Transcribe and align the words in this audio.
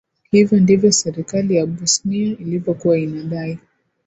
hivyo 0.31 0.59
ndivyo 0.59 0.91
serikali 0.91 1.55
ya 1.55 1.65
bosnia 1.65 2.25
ilivyokuwa 2.37 2.97
inadai 2.99 3.59